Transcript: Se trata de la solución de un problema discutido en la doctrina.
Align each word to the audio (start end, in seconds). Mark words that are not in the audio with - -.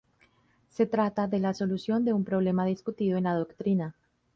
Se 0.67 0.87
trata 0.87 1.27
de 1.27 1.37
la 1.37 1.53
solución 1.53 2.03
de 2.05 2.11
un 2.13 2.23
problema 2.25 2.65
discutido 2.65 3.19
en 3.19 3.25
la 3.25 3.35
doctrina. 3.35 3.95